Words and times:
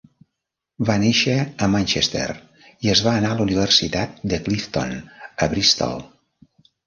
Va 0.89 0.93
néixer 1.01 1.33
a 1.65 1.67
Manchester 1.73 2.23
i 2.87 2.91
es 2.95 3.03
va 3.07 3.13
anar 3.21 3.33
a 3.33 3.37
la 3.41 3.45
universitat 3.47 4.17
de 4.33 4.41
Clifton, 4.49 4.95
a 5.47 5.49
Bristol. 5.55 6.03